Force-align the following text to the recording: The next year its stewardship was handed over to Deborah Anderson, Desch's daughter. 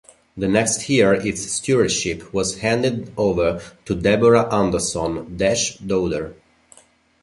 The 0.35 0.47
next 0.47 0.89
year 0.89 1.13
its 1.13 1.41
stewardship 1.43 2.33
was 2.33 2.57
handed 2.57 3.11
over 3.17 3.61
to 3.85 3.93
Deborah 3.93 4.51
Anderson, 4.51 5.37
Desch's 5.37 5.75
daughter. 5.77 6.35